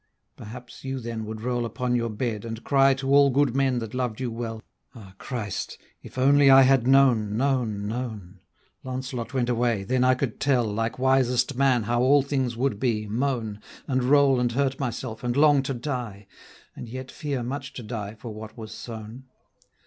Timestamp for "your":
1.93-2.09